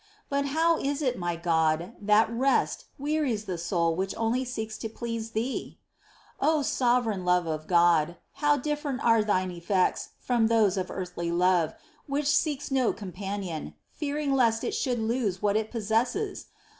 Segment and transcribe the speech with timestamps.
[0.29, 4.89] But how is it, my God, that rest wearies the soul which only seeks to
[4.89, 5.77] please Thee?
[6.41, 6.47] 2.
[6.47, 11.75] O sovereign love of God, how different are thine effects from those of earthly love,
[12.07, 16.47] which seeks no com panion, fearing lest it should lose what it possesses